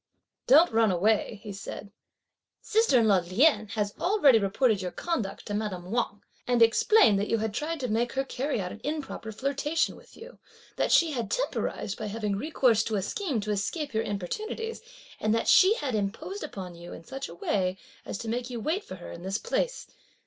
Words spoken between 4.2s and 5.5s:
reported your conduct